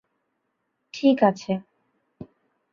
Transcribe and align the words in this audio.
ঠিক 0.93 1.17
আছে। 1.23 1.51